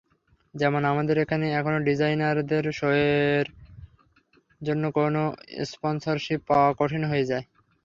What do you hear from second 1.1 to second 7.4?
এখানে এখনো ডিজাইনারদের শোয়ের জন্য কোনো স্পনসরশিপ পাওয়া কঠিন হয়ে